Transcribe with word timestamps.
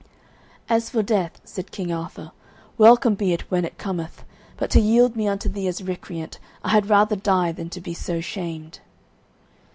"As 0.67 0.89
for 0.89 1.03
death," 1.03 1.39
said 1.43 1.69
King 1.69 1.91
Arthur, 1.93 2.31
"welcome 2.75 3.13
be 3.13 3.33
it 3.33 3.51
when 3.51 3.63
it 3.65 3.77
cometh; 3.77 4.23
but 4.57 4.71
to 4.71 4.81
yield 4.81 5.15
me 5.15 5.27
unto 5.27 5.47
thee 5.47 5.67
as 5.67 5.83
recreant, 5.83 6.39
I 6.63 6.69
had 6.69 6.89
rather 6.89 7.15
die 7.15 7.51
than 7.51 7.69
to 7.69 7.81
be 7.81 7.93
so 7.93 8.19
shamed." 8.19 8.79